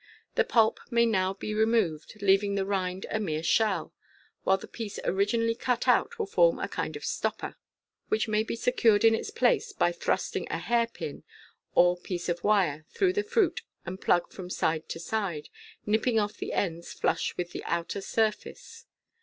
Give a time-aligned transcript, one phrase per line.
[0.33, 3.93] The pulp may now be removed, leaving the rind a mere shell,
[4.43, 7.55] while the piece originally cut out will form a kind of stopper,
[8.07, 11.21] which may be secured in its place by thrusting a hair pin
[11.75, 15.49] or piece of wire through the fruit and plug from side to side,
[15.85, 18.87] and nipping off the ends flush with the outer sur face.